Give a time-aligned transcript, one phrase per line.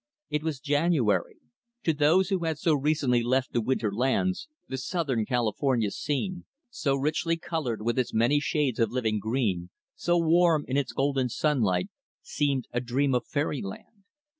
[0.31, 1.35] It was January.
[1.83, 6.95] To those who had so recently left the winter lands, the Southern California scene so
[6.95, 11.89] richly colored with its many shades of living green, so warm in its golden sunlight
[12.23, 14.05] seemed a dream of fairyland.